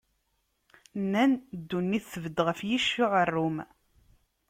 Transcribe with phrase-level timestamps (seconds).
[1.01, 3.57] Nnan ddunit tbedd ɣef yicc uɛerrum.